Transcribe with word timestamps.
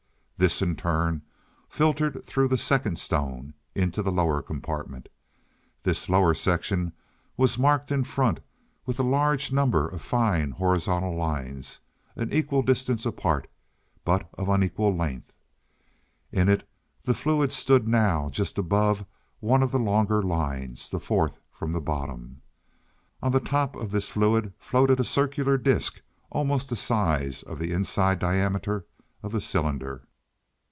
This 0.37 0.59
in 0.59 0.75
turn 0.75 1.21
filtered 1.69 2.25
through 2.25 2.47
the 2.47 2.57
second 2.57 2.97
stone 2.97 3.53
into 3.75 4.01
the 4.01 4.11
lower 4.11 4.41
compartment. 4.41 5.07
This 5.83 6.09
lower 6.09 6.33
section 6.33 6.93
was 7.37 7.59
marked 7.59 7.91
in 7.91 8.03
front 8.03 8.39
with 8.87 8.97
a 8.99 9.03
large 9.03 9.51
number 9.51 9.87
of 9.87 10.01
fine 10.01 10.49
horizontal 10.49 11.13
lines, 11.15 11.79
an 12.15 12.33
equal 12.33 12.63
distance 12.63 13.05
apart, 13.05 13.51
but 14.03 14.27
of 14.33 14.49
unequal 14.49 14.95
length. 14.95 15.31
In 16.31 16.49
it 16.49 16.67
the 17.03 17.13
fluid 17.13 17.51
stood 17.51 17.87
now 17.87 18.29
just 18.31 18.57
above 18.57 19.05
one 19.41 19.61
of 19.61 19.71
the 19.71 19.77
longer 19.77 20.23
lines 20.23 20.89
the 20.89 20.99
fourth 20.99 21.37
from 21.51 21.71
the 21.71 21.79
bottom. 21.81 22.41
On 23.21 23.31
the 23.31 23.39
top 23.39 23.75
of 23.75 23.91
this 23.91 24.09
fluid 24.09 24.53
floated 24.57 24.99
a 24.99 25.03
circular 25.03 25.59
disc 25.59 26.01
almost 26.31 26.69
the 26.69 26.75
size 26.75 27.43
of 27.43 27.59
the 27.59 27.71
inside 27.71 28.17
diameter 28.17 28.87
of 29.21 29.33
the 29.33 29.39
cylinder. 29.39 30.07